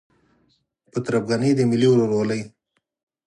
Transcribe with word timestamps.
پر 0.91 0.99
تربګنۍ 1.05 1.51
د 1.55 1.59
ملي 1.69 1.87
ورورولۍ 1.89 2.41